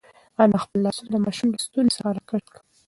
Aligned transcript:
انا 0.43 0.57
خپل 0.63 0.79
لاسونه 0.85 1.09
د 1.11 1.15
ماشوم 1.25 1.47
له 1.53 1.59
ستوني 1.65 1.91
څخه 1.95 2.09
راکش 2.15 2.43
کړل. 2.53 2.59